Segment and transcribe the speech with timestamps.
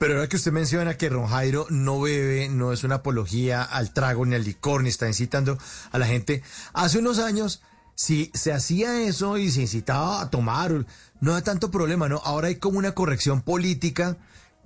[0.00, 3.92] Pero ahora que usted menciona que Ron Jairo no bebe, no es una apología al
[3.92, 5.58] trago ni al licor, ni está incitando
[5.92, 6.42] a la gente.
[6.72, 7.60] Hace unos años,
[7.96, 10.86] si se hacía eso y se incitaba a tomar,
[11.20, 12.22] no da tanto problema, ¿no?
[12.24, 14.16] Ahora hay como una corrección política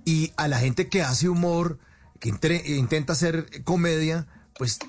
[0.05, 1.79] y a la gente que hace humor,
[2.21, 2.29] que
[2.67, 4.27] intenta hacer comedia,
[4.57, 4.79] pues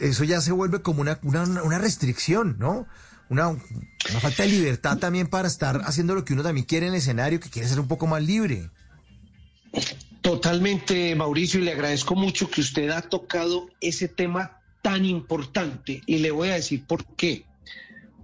[0.00, 2.86] eso ya se vuelve como una, una, restricción, ¿no?
[3.28, 6.94] Una, una falta de libertad también para estar haciendo lo que uno también quiere en
[6.94, 8.70] el escenario, que quiere ser un poco más libre.
[10.42, 16.02] Totalmente, Mauricio, y le agradezco mucho que usted ha tocado ese tema tan importante.
[16.04, 17.44] Y le voy a decir por qué.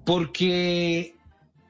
[0.05, 1.15] Porque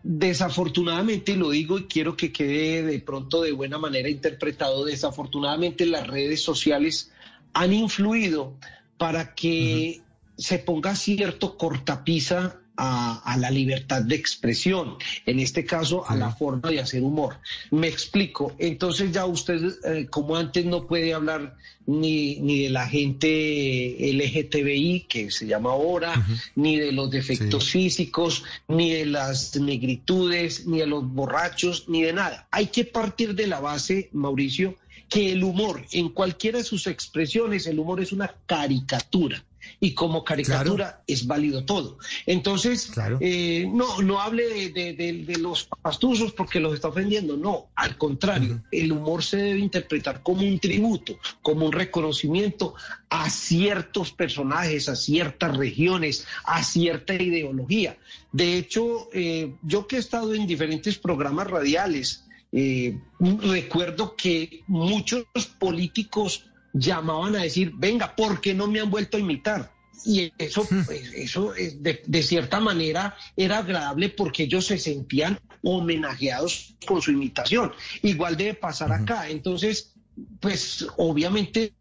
[0.03, 5.85] desafortunadamente, y lo digo y quiero que quede de pronto de buena manera interpretado, desafortunadamente
[5.85, 7.13] las redes sociales
[7.53, 8.57] han influido
[8.97, 10.01] para que
[10.39, 14.97] se ponga cierto cortapisa a, la libertad de expresión,
[15.27, 17.39] en este caso a la forma de hacer humor.
[17.71, 21.57] Me explico, entonces ya usted, eh, como antes, no puede hablar
[21.87, 28.45] ni, ni de la gente LGTBI, que se llama ahora, ni de los defectos físicos,
[28.69, 32.47] ni de las negritudes, ni de los borrachos, ni de nada.
[32.53, 34.77] Hay que partir de la base, Mauricio,
[35.09, 39.43] que el humor, en cualquiera de sus expresiones, el humor es una caricatura
[39.81, 41.99] y como caricatura es válido todo.
[42.27, 48.63] Entonces, eh, no, no hable de, los pastuzos porque los está ofendiendo, no, al contrario,
[48.73, 52.75] el humor se debe interpretar como un tributo, como un reconocimiento
[53.11, 57.97] a ciertos personajes, a ciertas regiones, a cierta ideología.
[58.33, 65.27] De hecho, eh, yo que he estado en diferentes programas radiales, eh, recuerdo que muchos
[65.59, 69.73] políticos llamaban a decir, venga, ¿por qué no me han vuelto a imitar?
[70.05, 70.85] Y eso, hmm.
[70.85, 77.11] pues, eso de, de, cierta manera era agradable porque ellos se sentían homenajeados con su
[77.11, 77.73] imitación.
[78.03, 79.29] Igual debe pasar acá.
[79.29, 79.95] Entonces,
[80.41, 81.73] pues obviamente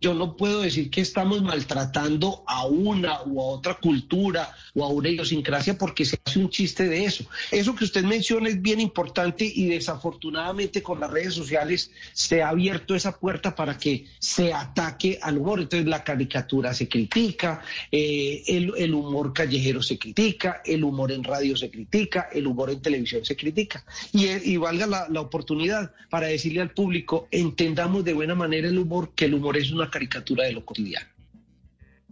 [0.00, 4.88] yo no puedo decir que estamos maltratando a una u a otra cultura o a
[4.88, 7.26] una idiosincrasia porque se hace un chiste de eso.
[7.50, 12.48] Eso que usted menciona es bien importante y desafortunadamente con las redes sociales se ha
[12.48, 15.60] abierto esa puerta para que se ataque al humor.
[15.60, 21.54] Entonces la caricatura se critica, eh, el, humor callejero se critica, el humor en radio
[21.54, 23.84] se critica, el humor en televisión se critica.
[24.12, 29.12] Y, valga la, la oportunidad para decirle al público, entendamos de buena manera el humor,
[29.14, 31.06] que el humor es una caricatura de lo cotidiano.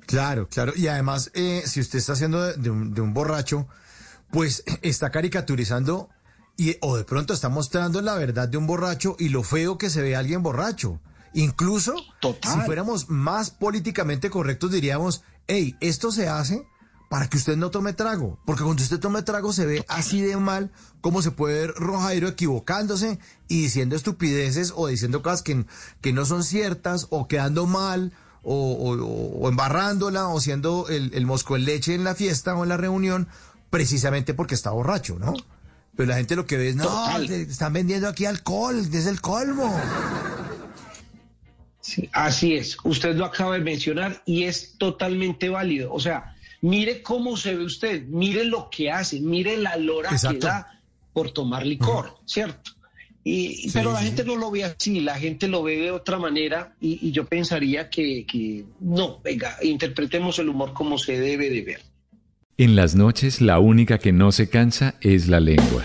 [0.07, 0.73] Claro, claro.
[0.75, 3.69] Y además, eh, si usted está haciendo de, un, borracho,
[4.31, 6.09] pues está caricaturizando
[6.57, 9.91] y, o de pronto está mostrando la verdad de un borracho y lo feo que
[9.91, 11.01] se ve a alguien borracho.
[11.35, 16.67] Incluso, si fuéramos más políticamente correctos, diríamos, hey, esto se hace
[17.09, 18.39] para que usted no tome trago.
[18.45, 20.71] Porque cuando usted tome trago se ve así de mal
[21.01, 25.65] como se puede ver Rojairo equivocándose y diciendo estupideces o diciendo cosas que,
[26.01, 31.61] que no son ciertas o quedando mal o, embarrándola o siendo el, el mosco de
[31.61, 33.29] leche en la fiesta o en la reunión
[33.71, 35.35] precisamente porque está borracho, ¿no?
[35.97, 39.77] Pero la gente lo que ve es, no, están vendiendo aquí alcohol, es el colmo.
[42.13, 45.93] así es, usted lo acaba de mencionar y es totalmente válido.
[45.93, 50.39] O sea, Mire cómo se ve usted, mire lo que hace, mire la lora que
[50.39, 50.81] da
[51.13, 52.73] por tomar licor, ¿cierto?
[53.23, 56.75] Y, pero la gente no lo ve así, la gente lo ve de otra manera
[56.81, 61.81] y, yo pensaría que, que no, venga, interpretemos el humor como se debe de ver.
[62.57, 65.85] En las noches la única que no se cansa es la lengua.